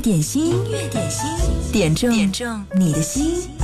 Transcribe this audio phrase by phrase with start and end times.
[0.00, 1.26] 乐点心，音乐点心，
[1.70, 3.59] 点中点中你的心。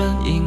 [0.00, 0.39] 人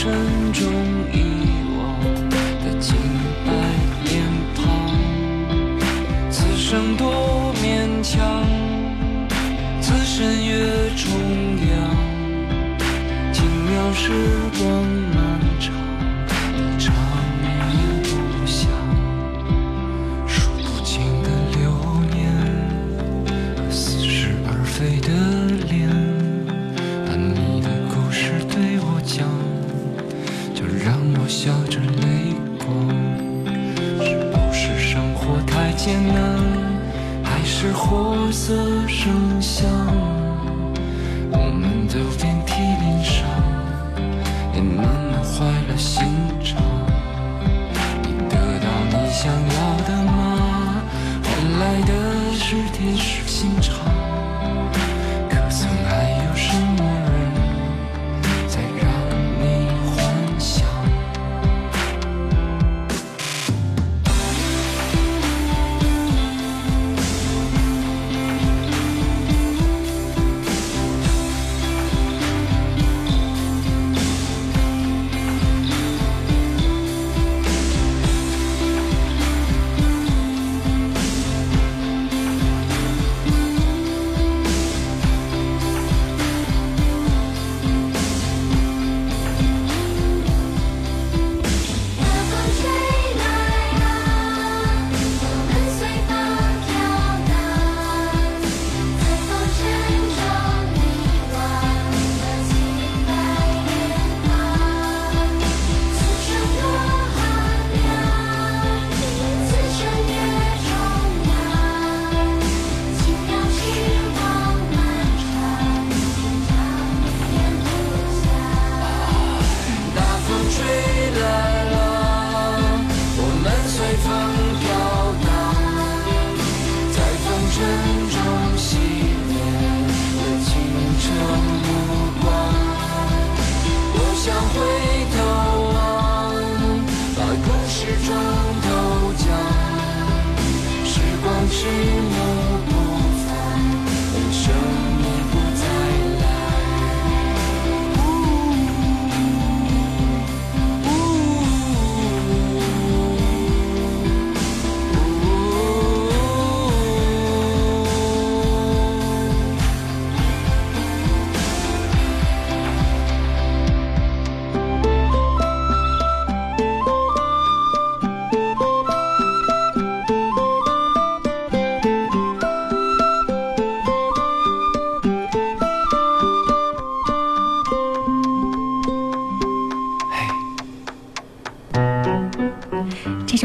[0.00, 0.10] 沉
[0.54, 0.79] 重。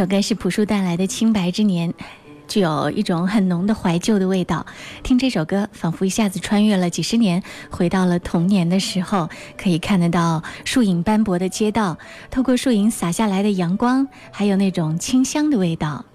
[0.06, 1.90] 首歌是朴树带来的《清白之年》，
[2.48, 4.64] 具有一种很浓的怀旧的味道。
[5.02, 7.42] 听这首歌，仿佛一下子穿越了几十年，
[7.72, 9.28] 回到了童年的时候。
[9.58, 11.98] 可以看得到树影斑驳的街道，
[12.30, 16.06] 透过树影洒下来的阳光，还有那种清香的味道。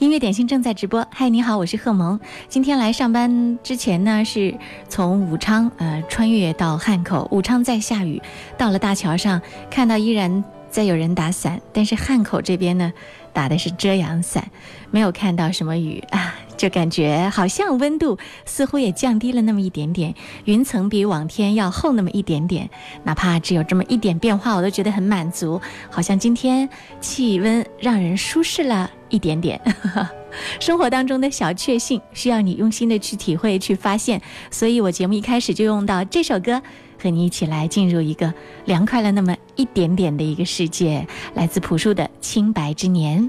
[0.00, 1.06] 音乐点心正在直播。
[1.12, 2.18] 嗨，你好，我是贺萌。
[2.48, 4.52] 今天来上班之前呢，是
[4.88, 8.20] 从武昌呃穿越到汉口，武昌在下雨，
[8.56, 12.92] 到了大桥上看到依然在有人打伞，但是汉口这边呢
[13.38, 14.50] 打的是遮阳伞，
[14.90, 20.12] 没有看到什么雨啊，就感觉好像温度似乎也降低了那么一点点，
[20.44, 22.68] 云层比往天要厚那么一点点，
[23.04, 26.68] 哪怕只有这么一点变化，我都觉得很满足，好像今天
[27.00, 29.60] 气温让人舒适了一点点。
[30.58, 34.20] 生活当中的小确幸需要你用心的去体会、去发现，
[34.50, 36.60] 所以我节目一开始就用到这首歌，
[37.00, 38.32] 和你一起来进入一个
[38.64, 43.22] 凉快了那么一点点的一个世界，来自朴树的《清白之年》。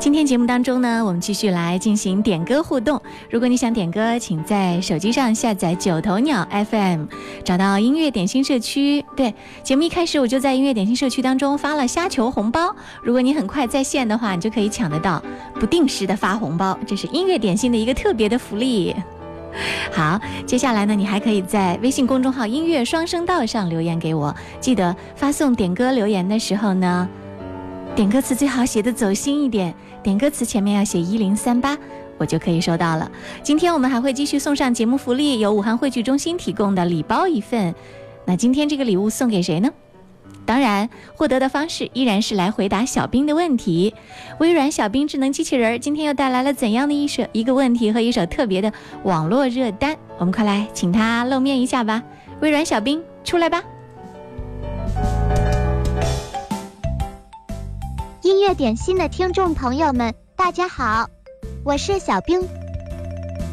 [0.00, 3.00] 今天节目当中呢，我们继续来进行点歌互动。
[3.30, 7.06] 如果你想点歌，请在手机上下载九头鸟 FM，
[7.42, 9.02] 找到音乐点心社区。
[9.16, 12.76] 对，节目一开始我就在音乐点心社区当中发了虾球红包。
[13.02, 15.22] 如果你很快在线的话，你就可以抢得到
[15.54, 18.94] 不定时的发红包，这是音乐点心的一个特别的福利。
[19.92, 24.34] 好，接下来呢，你还可以在微信公众号“音乐双声道”上留言给我。
[24.60, 27.08] 记得发送点歌留言的时候呢，
[27.94, 31.78] 点歌词最好写的走心一点，点歌词前面要写一零三八，
[32.18, 33.10] 我就可以收到了。
[33.42, 37.74] 今天我们还会继续送上节目福利，由武汉汇聚中心提供的礼包一份。
[38.26, 39.70] 那今天这个礼物送给谁呢？
[40.46, 43.94] 当然，获得的方式依然是来回答小兵的问题。
[44.38, 49.96] 微软小兵智能机器人儿今天又带来了怎样的一首一个问题和一首特别的网络热单？
[50.18, 52.02] 我们快来请他露面一下吧。
[52.40, 53.62] 微软小兵出来吧。
[58.22, 61.06] 音乐点心的听众朋友们，大家好，
[61.64, 62.63] 我是小冰。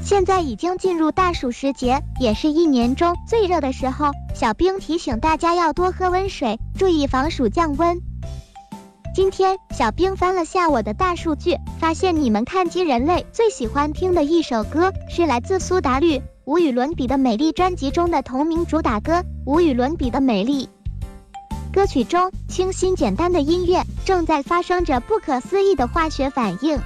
[0.03, 4.11] 现在已经进入大暑时节，也是一年中最热的时候。
[4.33, 8.01] 小冰提醒大家要多喝温水，注意防暑降温。
[9.13, 19.13] 今天小冰翻了下我的大数据，发现你们看机人类最喜欢听的一首歌是来自苏打绿《无与伦比的美丽》专辑中的同名主打歌
[19.45, 20.65] 《无与伦比的美丽》。
[21.73, 26.79] 歌曲中清新简单的音乐正在发生着不可思议的化学反应，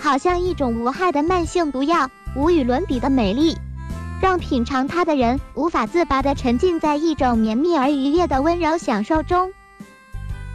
[0.00, 3.56] 好像一种无害的慢性毒药，无与伦比的美丽，
[4.20, 9.50] 让品尝它的人无法自拔地沉浸在一种绵密而愉悦的温柔享受中。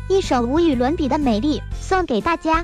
[0.08, 2.64] 一首无与伦比的美丽送给大家。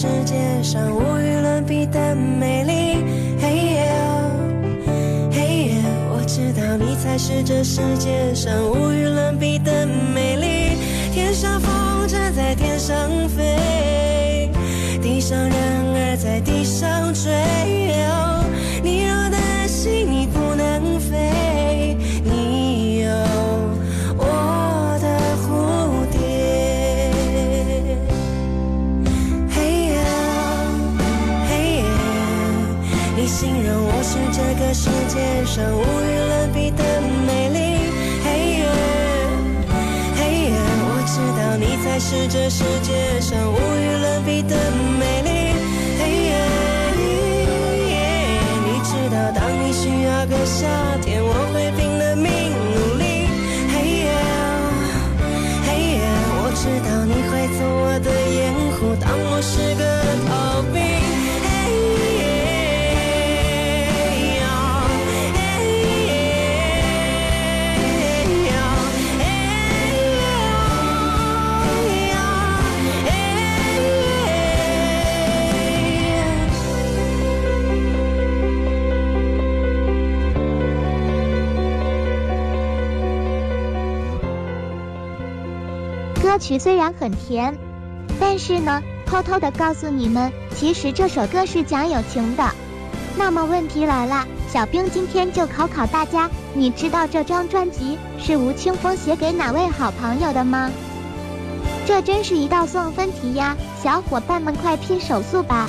[0.00, 3.02] 世界上无与伦比的美丽。
[3.40, 3.92] 嘿耶，
[5.32, 5.40] 嘿
[5.70, 5.74] 耶，
[6.12, 10.78] 我知道你才是这世界上无与伦比的美丽。
[11.12, 12.96] 天上风筝在天上
[13.28, 14.52] 飞，
[15.02, 17.77] 地上人儿在地上追。
[35.44, 36.82] 上无与伦比的
[37.26, 37.58] 美丽。
[38.24, 38.26] 嘿
[38.58, 38.66] 耶，
[40.16, 40.20] 嘿
[40.50, 40.52] 耶，
[40.84, 44.54] 我知道你才是这世界上无与伦比的
[44.98, 45.27] 美丽。
[86.38, 87.56] 曲虽然很甜，
[88.20, 92.50] 但是呢，偷偷的告诉你们，其实这首歌是讲友情的。
[93.16, 100.70] 那么问题来了，小兵今天就考考大家，你知道这张专辑是吴青峰写给哪位好朋友的吗？
[101.86, 105.68] 这真是一道送分题呀，小伙伴们快拼手速吧！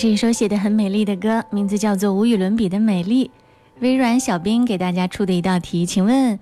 [0.00, 3.26] 是一首写的很美丽的歌，名字叫做《无与伦比的美丽》。
[3.80, 6.38] 微软小冰给大家出的一道题，请问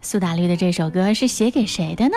[0.00, 2.14] 苏打绿的这首歌是写给谁的呢？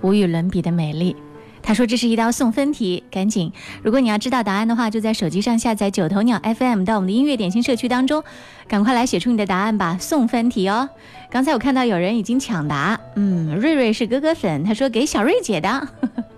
[0.00, 1.14] 无与伦比的美丽。
[1.62, 3.52] 他说这是一道送分题，赶紧！
[3.84, 8.24] 如果你要知道答案的话，就在手机上下载九头鸟 FM 到我们的音乐点心社区当中，
[8.66, 10.88] 赶快来写出你的答案吧，送分题哦。
[11.30, 15.88] 刚才我看到有人已经抢答，嗯，瑞瑞是哥哥粉，他说给小瑞姐的。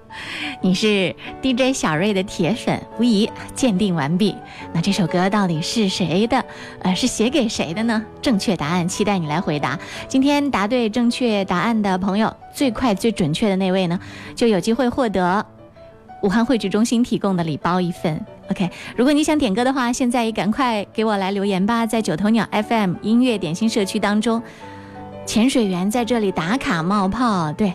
[0.65, 4.33] 你是 DJ 小瑞的铁粉，无疑鉴定完毕。
[4.73, 6.45] 那这首歌到底是谁的？
[6.83, 8.01] 呃，是写给谁的呢？
[8.23, 9.77] 正确答案期待你来回答。
[10.07, 13.99] 今天答对正确答案的朋友，最快最准确的那位呢，
[14.37, 15.45] 就有机会获得
[16.23, 18.25] 武汉汇聚中心提供的礼包一份。
[18.49, 24.41] OK，如果你想点歌的话，现在也赶快给我来留言吧，在九头鸟 FM 音乐点心社区当中，
[25.27, 27.75] 潜水员在这里打卡冒泡，对。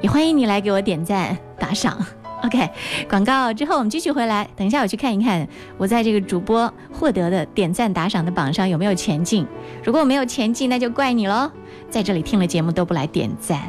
[0.00, 1.98] 也欢迎你来给我点赞打赏。
[2.42, 2.70] OK，
[3.08, 4.48] 广告之后我们继续回来。
[4.56, 9.46] 等一下我去看一看，我在这个主播获得的点赞打赏的榜上有没有前进。
[9.84, 11.50] 如果我没有前进，那就怪你喽。
[11.90, 13.60] 在这里听了节目都不来点赞，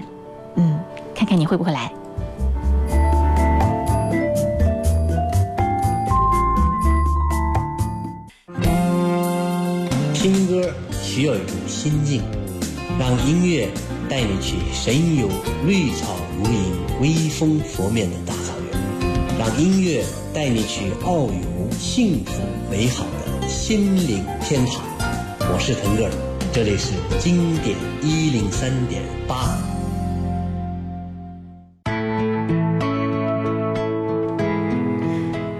[0.55, 0.79] 嗯，
[1.13, 1.91] 看看你会不会来。
[10.13, 12.21] 听歌需要一种心境，
[12.97, 13.67] 让音乐
[14.12, 15.30] 带你去神游
[15.65, 20.03] 绿草如茵、微风拂面的大草原，让音乐
[20.34, 24.84] 带你去遨游幸福美好的心灵天堂。
[25.39, 26.12] 我是腾格尔，
[26.51, 26.91] 这里是
[27.22, 29.58] 经典一零三点八。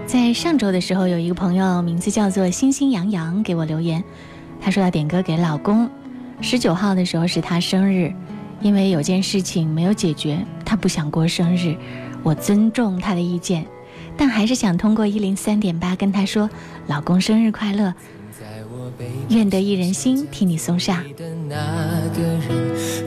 [0.06, 4.04] 在上周的时候，有一个朋友名字叫做心心洋洋给我留言，
[4.60, 5.88] 他说要点歌给老公。
[6.42, 8.12] 十九号的时候是他生日，
[8.62, 11.76] 因为有件事情没有解决，他不想过生日。
[12.22, 13.66] 我尊重他的意见，
[14.16, 16.48] 但还是想通过一零三点八跟他说
[16.86, 17.92] ：“老公生日快乐，
[19.28, 21.56] 愿得一人心，替你送上。”的那
[22.14, 22.71] 个人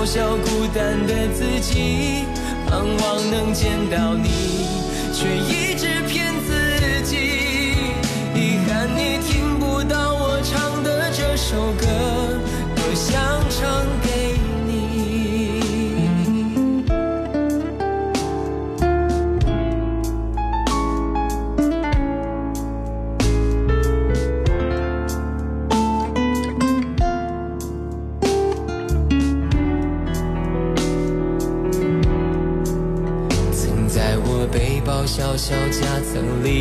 [0.00, 2.24] 嘲笑孤单的自己，
[2.66, 4.30] 盼望能见到你，
[5.12, 7.18] 却一直骗自己。
[8.34, 11.86] 遗憾你听不到我唱的这首歌，
[12.74, 13.20] 多想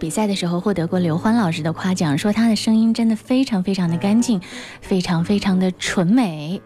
[0.00, 4.40] 比赛的时候获得过刘欢老师的夸奖，说他的声音真的非常非常的干净，
[4.80, 6.60] 非常非常的纯美。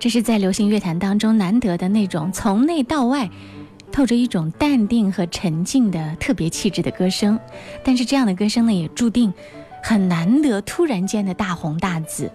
[0.00, 3.30] 这是在流行乐坛当中难得的那种从内到外
[3.92, 7.38] 透着一种淡定和沉静的特别气质的歌声。
[7.84, 9.32] 但是这样的歌声呢，也注定
[9.80, 12.28] 很难得突然间的大红大紫。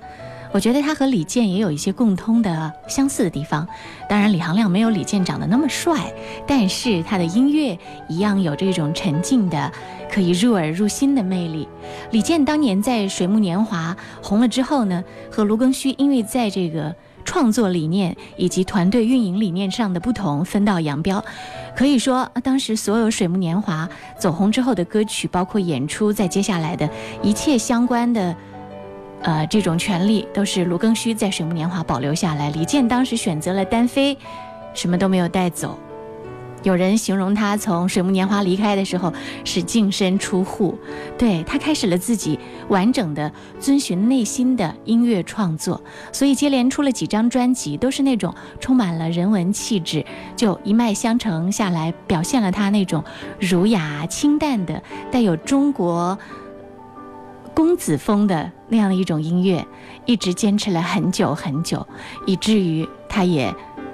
[0.51, 3.67] 我觉得他和李健也有一些共通的相似的地方。
[4.09, 6.11] 当然，李行亮没有李健长得那么帅，
[6.47, 9.71] 但是他的音乐一样有这种沉静的、
[10.11, 11.67] 可以入耳入心的魅力。
[12.11, 21.23] 李健当年在《水木年华》红了之后呢，和卢庚戌因为在这个创作理念以及团队运营理念上的不同，分道扬镳。
[21.75, 23.87] 可以说，当时所有《水木年华》
[24.19, 26.89] 走红之后的歌曲，包括演出，在接下来的
[27.21, 28.35] 一切相关的。
[29.21, 34.17] 呃，这种权利都是卢庚戌在《水木年华》保留下来，李健当时选择了单飞，
[34.73, 35.77] 什么都没有带走。
[36.63, 39.13] 有人形容他从《水木年华》离开的时候
[39.45, 40.77] 是净身出户，
[41.17, 50.05] 对他开始了自己完整的遵循内心的音乐创作，所以接连出了几张专辑，都是那种充满了人文气质，
[50.35, 53.03] 就一脉相承下来，表现了他那种
[53.39, 56.17] 儒雅清淡的、带有中国。
[57.53, 59.65] 公子风的那样的一种音乐，
[60.05, 61.85] 一直坚持了很久很久，
[62.25, 63.53] 以至于他也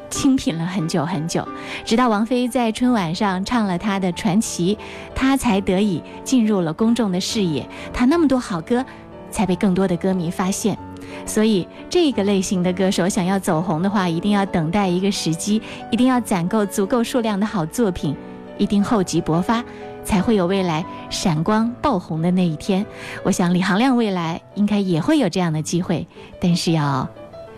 [0.10, 1.46] 清品了很久很久，
[1.84, 4.78] 直到王菲在春晚上唱了他的传奇，
[5.14, 7.68] 他才得以进入了公众的视野。
[7.94, 8.86] 他那么多好歌，
[9.32, 10.78] 才被更多的歌迷发现。
[11.26, 15.62] 所以，这个类型的歌手想要走红的话，一定要等待一个时机，
[15.92, 18.16] 一定要攒够足够数量的好作品，
[18.58, 19.64] 一定厚积薄发，
[20.06, 22.86] 才会有未来闪光爆红的那一天。
[23.24, 26.08] 我想李行亮未来应该也会有这样的机会，
[26.39, 27.10] 但是要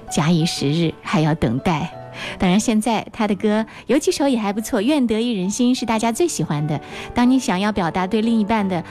[0.09, 1.93] 假以时日，还要等待。
[2.39, 6.81] 当然，现在他的歌有几首也还不错，《愿得一人心》是大家最喜欢的。
[7.13, 8.83] 当你想要表达对另一半的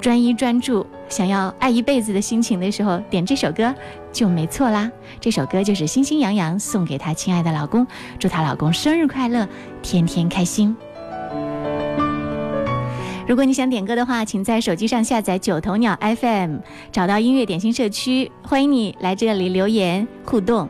[0.00, 3.72] 专一专注，想要爱一辈子的心情的时候，点这首歌
[4.12, 4.90] 就没错啦。
[5.20, 7.86] 这首歌就是心心洋洋送给她亲爱的老公，
[8.18, 9.46] 祝她老公生日快乐，
[9.80, 10.76] 天天开心。
[13.26, 16.56] 如果你想点歌的话，请在手机上下载九头鸟 FM，
[16.90, 20.68] 找到音乐点心社区，欢迎你来这里留言互动。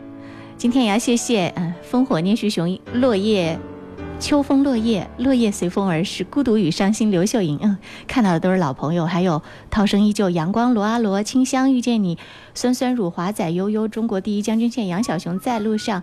[0.58, 3.58] 今天也要谢谢，嗯、烽火捏须熊、落叶、
[4.20, 12.18] 秋风落叶、落叶随风而逝、孤独与伤心、刘秀莹，嗯，看到的都是老朋友，还有涛声依旧、阳光、罗阿罗、清香遇见你、
[12.54, 16.02] 酸酸乳华仔、悠悠、中国第一将军线、杨小熊在路上，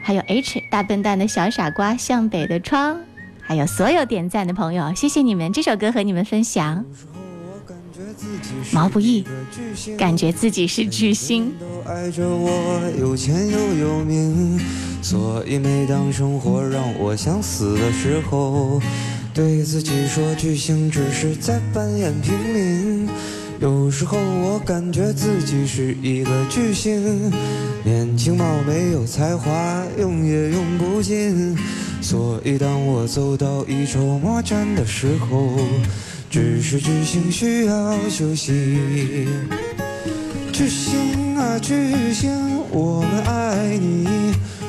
[0.00, 2.98] 还有 H 大笨蛋的小傻瓜、向北的窗，
[3.46, 6.84] 还有所有点赞的朋友，谢谢你们，这首歌和你们分享。
[8.72, 9.24] 毛不易，
[9.96, 11.52] 感觉自己是巨星。
[11.60, 14.58] 都爱着我，有钱又有名，
[15.00, 18.82] 所以每当生活让我想死的时候，
[19.32, 23.08] 对自己说巨星只是在扮演平民。
[23.60, 27.32] 有时候我感觉自己是一个巨星，
[27.84, 31.56] 年轻貌美有才华，用也用不尽。
[32.08, 35.58] 所以当我走到一筹莫展的时候，
[36.30, 39.26] 只是巨星需要休息。
[40.52, 42.30] 巨星啊巨星，
[42.70, 44.06] 我们爱你，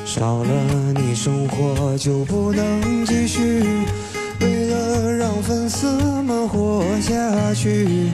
[0.03, 3.63] 少了你生活就不能继续。
[4.41, 5.85] 为了让粉丝
[6.23, 8.09] 们活下去，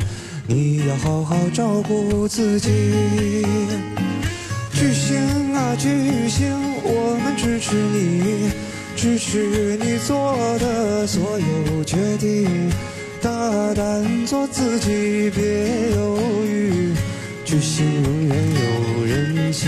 [0.46, 2.70] 你要好好照顾自己。
[4.74, 6.52] 巨星啊巨星，
[6.84, 8.52] 我们支持你，
[9.04, 12.72] 支持你做的所有决定，
[13.22, 13.30] 大
[13.74, 16.94] 胆做自己，别犹豫。
[17.44, 19.68] 巨星永远有人气。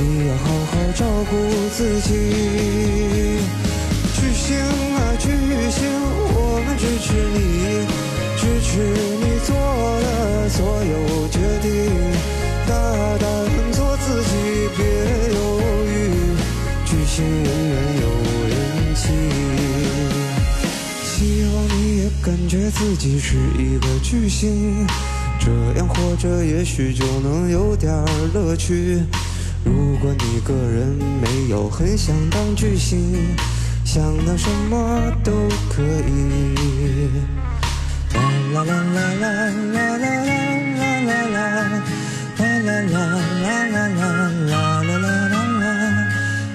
[0.00, 1.34] 你要好好照顾
[1.76, 2.08] 自己。
[4.14, 4.54] 巨星
[4.94, 5.26] 啊巨
[5.72, 5.82] 星，
[6.34, 7.36] 我们支持你，
[8.38, 8.78] 支持
[9.18, 9.50] 你做
[10.00, 10.06] 的
[10.48, 10.94] 所有
[11.28, 11.68] 决定，
[12.68, 12.70] 大
[13.18, 13.26] 胆
[13.72, 14.30] 做自己，
[14.76, 14.86] 别
[15.34, 15.36] 犹
[15.88, 15.90] 豫。
[16.86, 18.06] 巨星永远有
[18.46, 18.54] 人
[18.94, 19.02] 气。
[21.02, 24.86] 希望你也感觉自己是一个巨星，
[25.40, 27.92] 这样活着也许就能有点
[28.32, 29.02] 乐趣。
[30.00, 30.86] 如果你个人
[31.20, 33.16] 没有很想当巨星，
[33.84, 35.32] 想当什么都
[35.68, 37.10] 可以。
[38.14, 41.82] 啦啦啦啦啦啦啦啦啦啦啦。
[42.38, 42.94] 啦啦啦
[43.42, 43.90] 啦啦啦
[44.46, 45.66] 啦啦啦啦啦。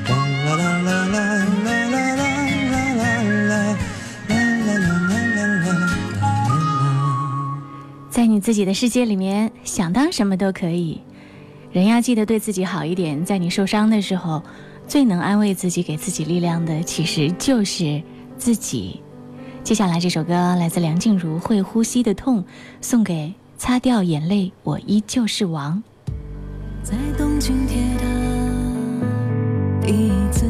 [0.08, 1.20] 啦啦啦啦啦
[1.60, 2.16] 啦啦啦
[2.72, 3.12] 啦啦
[3.50, 3.76] 啦。
[4.30, 5.92] 啦啦啦啦啦啦。
[8.10, 11.02] 在你自己的世界里面，想当什么都可以。
[11.74, 13.26] 人要记得对自己好一点。
[13.26, 14.44] 在你受伤的时候，
[14.88, 18.00] 最能安慰自己、给自己力量的，其实就是
[18.38, 19.02] 自己。
[19.64, 22.42] 接下来这首歌来自梁静茹，《会呼吸的痛》，
[22.80, 25.82] 送给擦掉眼泪，我依旧是王。
[26.84, 28.06] 在东京铁塔
[29.82, 30.46] 第一次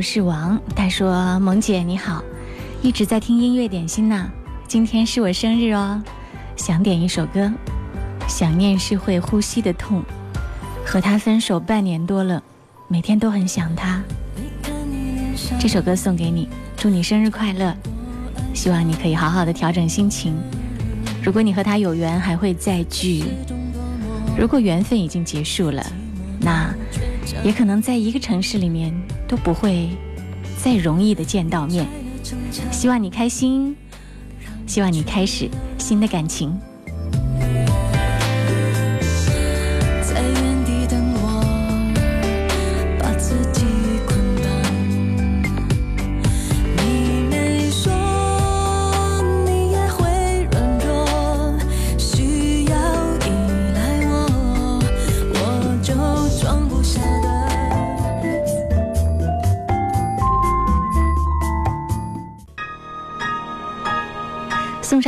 [0.00, 0.60] 是王。
[0.74, 2.22] 他说：“萌姐你好，
[2.82, 4.30] 一直在听音乐点心呢。
[4.66, 6.00] 今天是我生日哦，
[6.56, 7.50] 想点一首歌。
[8.28, 10.02] 想念是会呼吸的痛，
[10.86, 12.42] 和他分手半年多了，
[12.88, 14.02] 每天都很想他。
[15.58, 17.74] 这首歌送给你，祝你生日快乐。
[18.54, 20.34] 希望你可以好好的调整心情。
[21.22, 23.24] 如果你和他有缘，还会再聚；
[24.38, 25.84] 如果缘分已经结束了，
[26.40, 26.72] 那……”
[27.44, 28.92] 也可能在一个城市里面
[29.32, 29.88] 都不会
[30.62, 31.86] 再容易的见到面。
[32.70, 33.74] 希望你开心，
[34.66, 36.60] 希望你开始新的感情。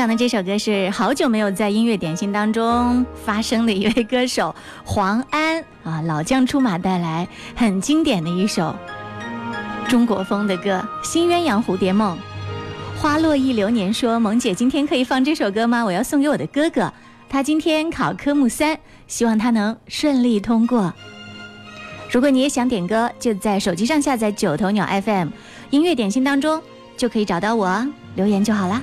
[0.05, 8.77] 送上的这首歌是好久没有在音乐点心当中发声的一位歌手黄安啊，老将出马带来很经典的一首
[9.89, 12.19] 中国风的歌《新鸳鸯蝴蝶梦》。
[13.01, 15.83] 花落一流年说：“萌姐，今天可以放这首歌吗？
[15.83, 16.93] 我要送给我的哥哥，
[17.31, 20.93] 他今天考科目三，希望他能顺利通过。”
[22.13, 25.29] 如果你也想点歌，就在手机上下载九头鸟 FM
[25.71, 26.63] 音乐点心当中
[26.95, 27.87] 就可以找到我，
[28.17, 28.83] 留言就好啦。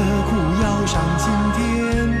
[0.00, 2.19] 何苦要上青天？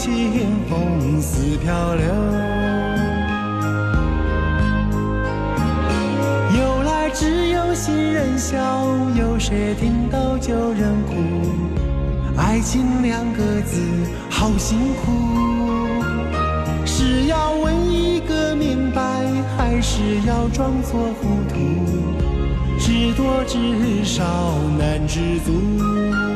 [0.00, 0.32] 清
[0.66, 2.04] 风似飘流。
[6.56, 8.56] 由来只有新人笑，
[9.14, 11.12] 有谁听到旧人哭？
[12.34, 13.78] 爱情两个字
[14.30, 15.12] 好辛苦，
[16.86, 19.02] 是要问一个明白，
[19.58, 21.58] 还是要装作糊涂？
[22.78, 24.24] 知多知少
[24.78, 26.29] 难知足。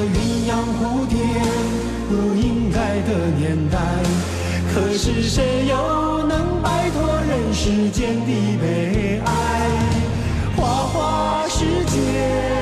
[0.00, 0.08] 鸳
[0.48, 1.16] 鸯蝴蝶，
[2.08, 3.78] 不应该的年代，
[4.74, 9.28] 可是谁又能摆脱人世间的悲哀？
[10.56, 12.55] 花花世界，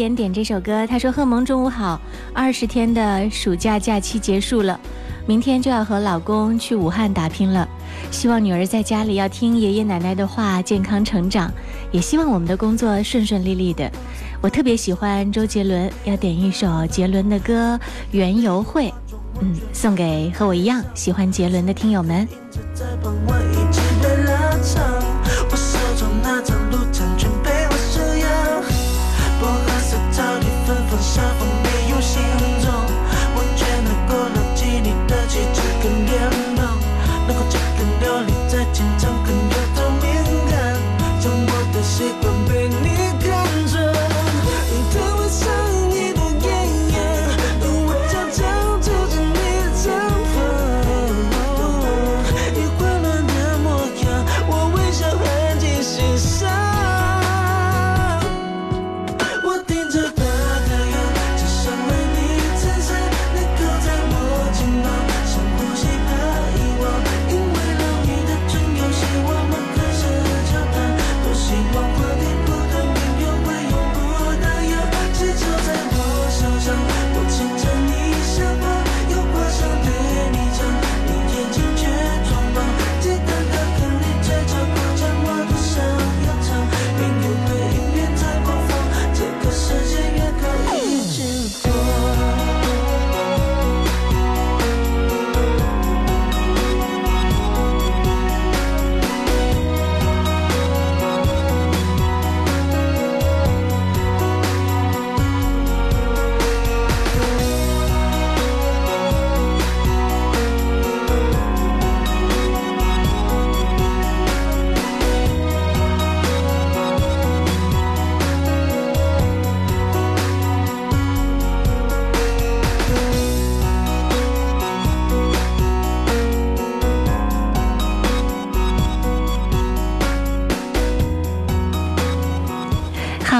[0.00, 2.00] 言点这首歌，他说：“贺萌中午好，
[2.32, 4.80] 二十天的暑假假期结束了，
[5.26, 7.68] 明天就要和老公去武汉打拼了。
[8.10, 11.52] 希望女儿在家里要听爷爷奶奶的话，健康成长，
[11.92, 13.90] 也希望我们的工作顺顺利利的。
[14.40, 17.78] 我特别喜欢周杰伦，要点一首杰伦的歌
[18.10, 18.86] 《园游会》，
[19.40, 22.26] 嗯，送给和我一样喜欢杰伦的听友们。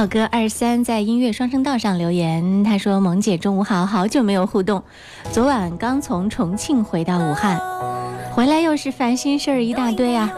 [0.01, 4.81] 浩哥二三在音乐双声道上留言，他说：“萌姐中午好，好久没有互动，
[5.31, 7.61] 昨晚刚从重庆回到武汉，
[8.33, 10.33] 回来又是烦心事儿一大堆啊。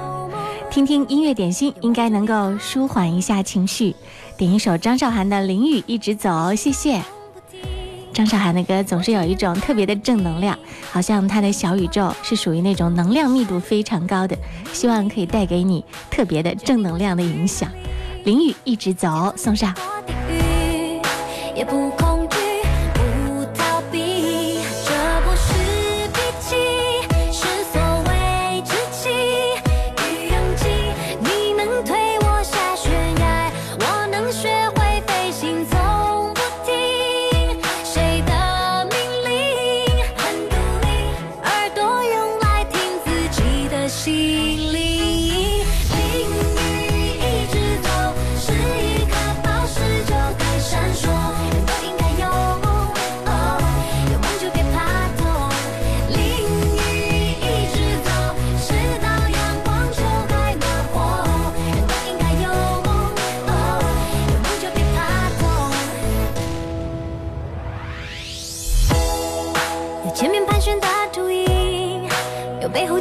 [0.70, 3.96] 听听音乐点心，应该能够舒缓一下情绪。
[4.36, 7.02] 点一首张韶涵的《淋雨一直走》，谢谢。
[8.12, 10.60] 张韶涵的歌总是有一种特别的正能量，
[10.92, 14.38] 好像她的小宇宙是属于那种能量密度非常高的，
[14.74, 17.70] 希望可以带给你特别的正能量的影响。
[18.24, 19.74] 淋雨一直走，送上。
[72.74, 73.00] 背后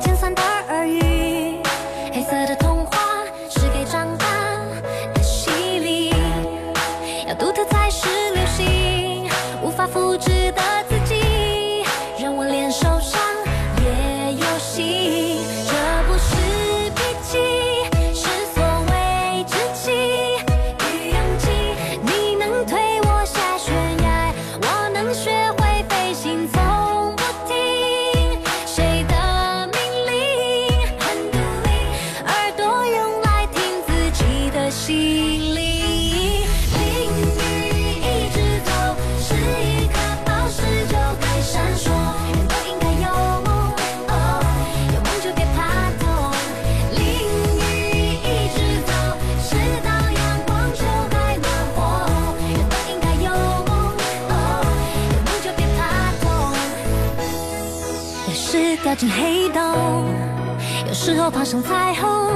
[61.53, 62.33] 上彩虹。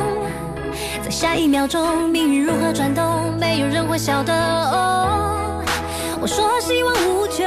[1.02, 4.30] 在下一秒钟，命运如何转动，没有人会晓得。
[4.34, 5.64] 哦，
[6.20, 7.46] 我说希望无穷，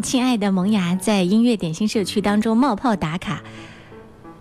[0.00, 3.42] 亲爱的萌芽在音乐点心社区当中冒泡打卡、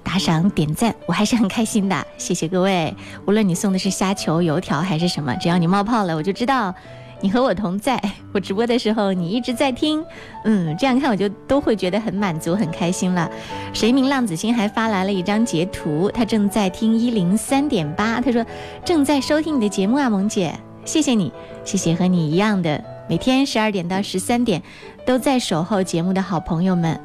[0.03, 2.08] 打赏、点赞，我还是很开心的。
[2.18, 2.95] 谢谢各位，
[3.26, 6.74] 无论你送的是虾球、油条还是什么，只要你冒泡了，我就知道
[7.22, 8.01] 你和我同在。
[8.34, 10.03] 我直播的时候你一直在听，
[10.45, 13.30] 嗯，这样看我就都会觉得很满足、很开心了。
[13.74, 18.45] 谁名浪子心还发来了一张截图，他正在听一零三点八，他说
[18.86, 20.53] 正在收听你的节目啊，萌姐，
[20.86, 21.32] 谢谢你，
[21.66, 22.96] 谢谢和你一样的。
[23.10, 24.62] 每天十二点到十三点，
[25.05, 26.99] 都在守候节目的好朋友们，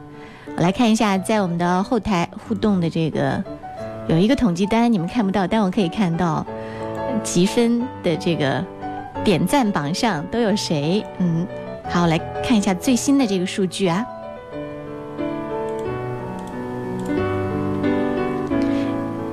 [0.57, 3.43] 我来看一下，在我们的后台互动的这个
[4.09, 6.45] 有一个统计单，你们看不到，但我可以看到
[7.23, 8.65] 积分的这个
[9.23, 11.05] 点赞榜上都有谁。
[11.19, 11.47] 嗯，
[11.89, 14.05] 好，来看一下最新的这个数据啊。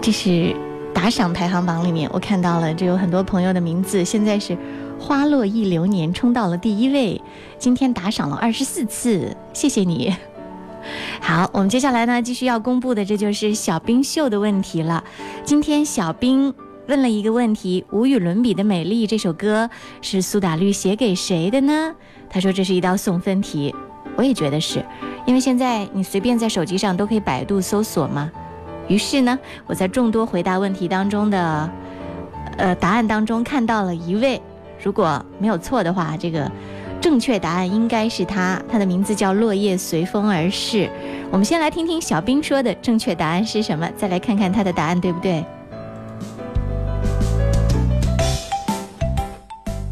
[0.01, 0.55] 这是
[0.93, 4.55] 打赏排行榜里面，我看到了，这有很多朋友的名字，现在是
[4.99, 7.21] 花落一流年冲到了第一位，
[7.57, 10.13] 今天打赏了二十四次，谢谢你。
[11.21, 15.03] 好，我们接下来呢，继续要公布的，这就是小冰秀的问题了。
[15.43, 16.53] 今天小冰
[16.87, 19.69] 问了一个问题：《无与伦比的美丽》这首歌
[20.01, 21.93] 是苏打绿写给谁的呢？
[22.29, 23.73] 他说这是一道送分题，
[24.15, 24.85] 我也觉得是，
[25.25, 28.29] 因为现在你随便在手机上都可以百度搜索嘛。
[28.87, 31.69] 于是呢，我在众多回答问题当中的，
[32.57, 34.41] 呃，答案当中看到了一位，
[34.83, 36.51] 如果没有错的话，这个
[37.01, 40.89] 正确答案应该是他，他的名字叫落叶随风而逝。
[41.31, 45.43] 我们先来听听小兵说的正确答案是什么，再来看看他的答案对不对。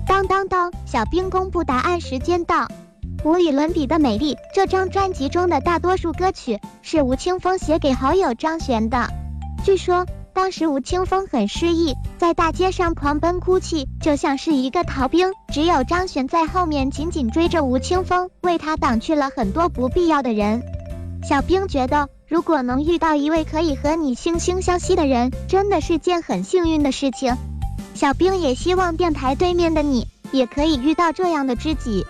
[0.06, 0.72] 当当当！
[0.86, 2.68] 小兵公布答案时间到。
[3.24, 9.10] 无与伦比的美丽这张专辑中的大多数歌曲是吴青峰写给好友张悬的。
[9.64, 10.06] 据说
[10.38, 15.32] 当时吴青峰很失意，在大街上狂奔哭泣，就像是一个逃兵。
[15.52, 20.62] 只有张悬在后面紧紧追着吴青峰，为他挡去了很多不必要的人。
[21.28, 27.36] 小兵觉得，如果能遇到一位可以和你惺惺相惜的人，真的是件很幸运的事情。
[27.96, 32.06] 小兵也希望电台对面的你也可以遇到这样的知己。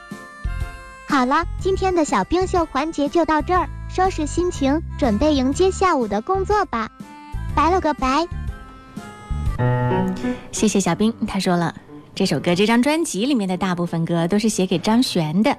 [1.07, 6.91] 好了，今天的小冰秀环节就到这儿，收拾心情，准备迎接下午的工作吧。
[7.57, 8.27] 拜了个拜。
[10.51, 11.73] 谢谢小兵，他说了，
[12.13, 15.57] 这首歌这张专辑里面的大部分歌都是写给张悬的。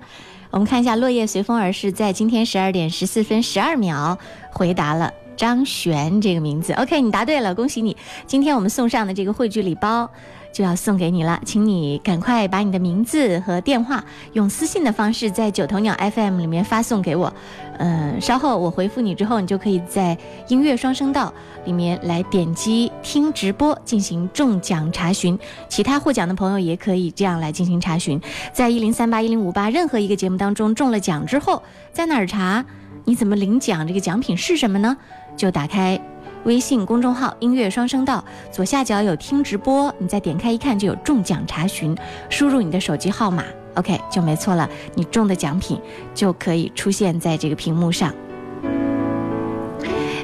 [0.51, 4.16] 我们看一下，落叶随风而逝，在今天十二点十四分十二秒
[4.53, 6.72] 回答了张悬这个名字。
[6.74, 7.96] OK，你答对了，恭喜你！
[8.28, 10.09] 今天我们送上的这个汇聚礼包，
[10.53, 17.32] 就要送给你了，请你赶快把你的名字和电话用私信的方式在九头鸟 FM 里面发送给我。
[17.78, 20.18] 嗯，稍后我回复你之后，你就可以在
[20.49, 21.32] 音乐双声道
[21.64, 25.38] 里面来点击听直播进行中奖查询。
[25.68, 28.20] 其他获奖的朋友也可以这样来进行查询，
[28.53, 32.64] 在一零三八一零五八任何一个节目当中中了奖之后，在哪儿查？
[33.05, 33.86] 你怎么领奖？
[33.86, 34.96] 这个奖品是什么呢？
[35.36, 36.01] 就打开。
[36.45, 41.97] 微信公众号“音乐双声道”左下角有听直播，你再点开一看就有中奖查询，
[42.30, 45.78] 输入你的手机号码，OK 就没错了，你中的奖品
[46.14, 48.14] 就可以出现在这个屏幕上。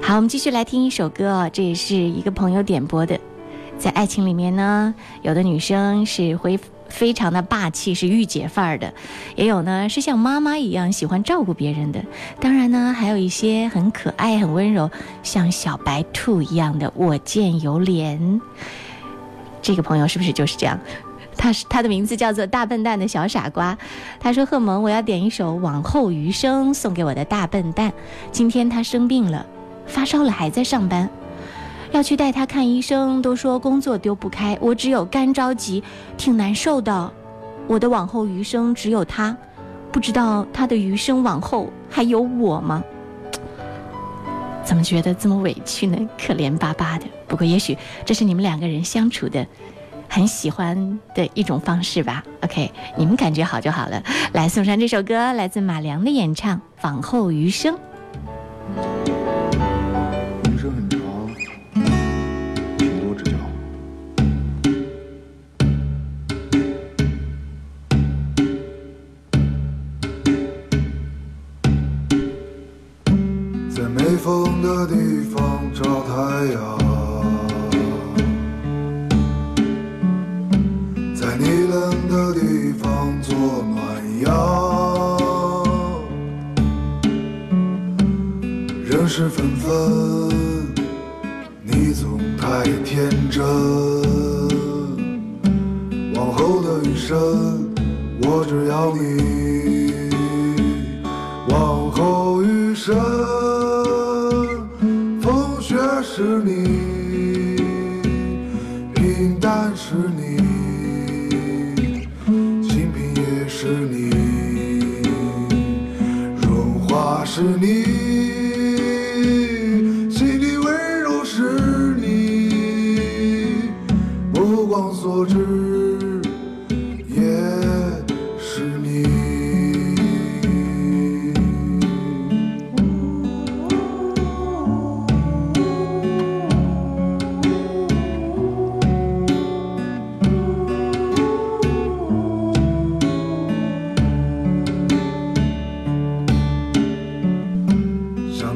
[0.03, 3.19] 好，我们继续来听一首歌哦，这也是一个朋友点播的，
[3.79, 6.59] 在爱情里面呢，有的女生是会。
[6.95, 8.95] 非常的霸气，是御姐范儿的，
[9.35, 12.01] 也有呢是像妈妈一样喜欢照顾别人的，
[12.41, 14.89] 当然呢还有一些很可爱、很温柔，
[15.25, 18.41] 像小白兔一样的我见犹怜。
[19.61, 20.79] 这个朋友是不是就是这样？
[21.37, 23.77] 他是他的名字叫做大笨蛋的小傻瓜。
[24.21, 27.93] 他说：“贺萌，我要点一首《往后余生》送给我的大笨蛋。
[28.31, 29.45] 今天他生病了，
[29.85, 31.11] 发烧了，还在上班。”
[31.95, 35.81] 要去带他看医生，都说工作丢不开，我只有干着急，
[36.17, 37.13] 挺难受的。
[37.69, 39.37] 我的往后余生只有他，
[39.93, 42.83] 不知道他的余生往后还有我吗？
[44.65, 45.97] 怎么觉得这么委屈呢？
[46.19, 47.07] 可怜巴巴的。
[47.29, 49.47] 不过也许这是你们两个人相处的
[50.09, 52.25] 很喜欢的一种方式吧。
[52.43, 54.03] OK，你们感觉好就好了。
[54.33, 57.73] 来送上这首歌，来自马良的演唱《往后余生》。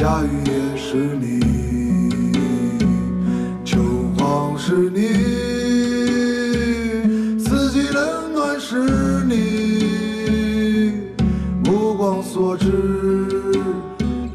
[0.00, 1.40] 夏雨也是你，
[3.66, 3.78] 秋
[4.16, 5.08] 黄是你，
[7.38, 8.78] 四季冷暖是
[9.26, 10.94] 你，
[11.66, 12.72] 目光所至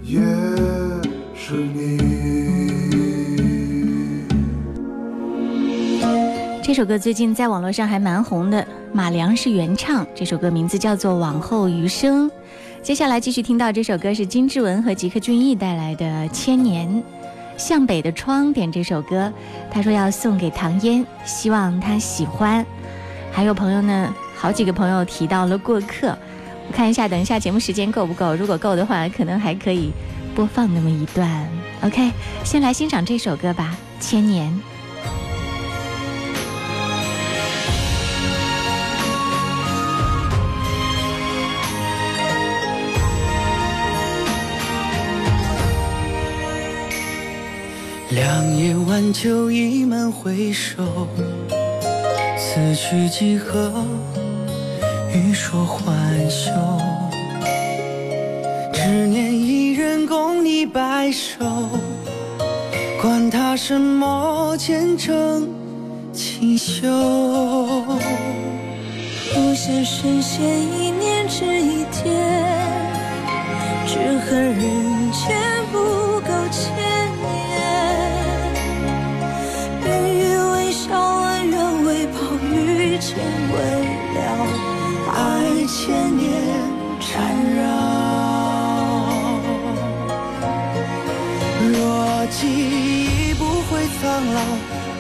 [0.04, 0.22] 也
[1.34, 1.98] 是你。
[6.62, 8.64] 这首歌最近在网络上还蛮红的，
[8.94, 10.06] 马良是原唱。
[10.14, 12.30] 这首歌名字叫做《往后余生》。
[12.86, 16.88] 接下来继续听到这首歌是金志文和吉克隽逸带来的《千年》。
[17.58, 19.34] 向北的窗点这首歌，
[19.72, 22.64] 他说要送给唐嫣，希望她喜欢。
[23.32, 26.16] 还有朋友呢，好几个朋友提到了过客，
[26.68, 28.36] 我看一下，等一下节目时间够不够？
[28.36, 29.92] 如果够的话，可能还可以
[30.36, 31.28] 播放那么一段。
[31.82, 32.12] OK，
[32.44, 33.76] 先来欣赏这首歌吧，
[34.06, 34.48] 《千年》。
[48.16, 50.82] 良夜晚酒已满回首，
[52.40, 53.74] 此去几何？
[55.14, 56.50] 欲说还休。
[58.72, 61.46] 只念一人共你白首，
[63.02, 65.50] 管他什么前程
[66.14, 66.88] 锦绣。
[69.34, 70.42] 不羡神仙
[70.80, 72.16] 一念值一天，
[73.86, 75.55] 只恨人间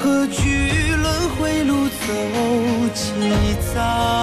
[0.01, 2.13] 何惧轮回路走
[2.93, 3.11] 几
[3.73, 4.14] 遭？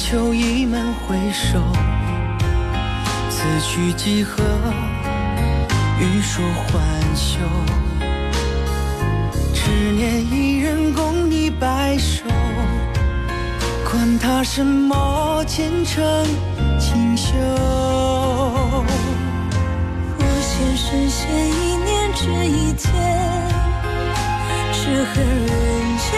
[0.00, 1.60] 夜晚秋一门回首，
[3.28, 4.42] 此去几何？
[6.00, 7.38] 欲说还休。
[9.52, 12.24] 只念一人共你白首，
[13.90, 16.02] 管他什么前程
[16.78, 17.34] 锦绣。
[20.16, 22.90] 不羡神仙一念值一天，
[24.72, 26.08] 只恨人间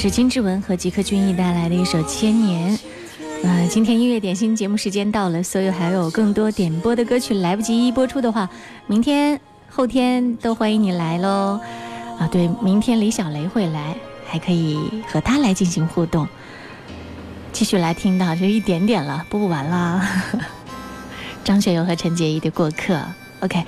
[0.00, 2.74] 是金志文和吉克隽逸带来的一首《千年》。
[3.44, 8.48] 呃，今天音乐点心节目时间到了，所有还有更多点播的歌曲来不及一一播出的话，
[8.86, 9.38] 明天、
[9.68, 11.60] 后天都欢迎你来喽。
[12.18, 13.94] 啊，对，明天李小雷会来，
[14.26, 16.26] 还可以和他来进行互动。
[17.52, 20.24] 继续来听到就一点点了，播不完啦。
[21.44, 22.94] 张学友和陈洁仪的《过客》。
[23.40, 23.64] OK，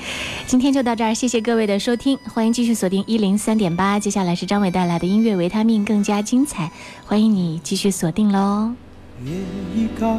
[0.47, 6.71] 今天就到这儿，谢谢各位的收听，欢迎继续锁定一零三点八，接下来是张伟带来的音乐维他命，更加精彩，
[7.07, 8.73] 欢迎你继续锁定喽。
[9.25, 9.33] 夜
[9.75, 10.19] 已高，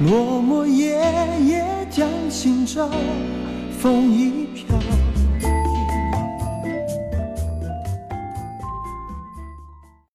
[0.00, 0.96] 落寞夜
[1.46, 2.88] 夜将心照，
[3.78, 4.78] 风一飘，